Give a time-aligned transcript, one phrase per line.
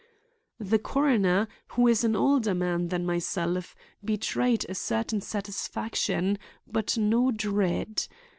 [0.59, 7.29] The coroner, who is an older man than myself, betrayed a certain satisfaction but no
[7.29, 8.07] dread.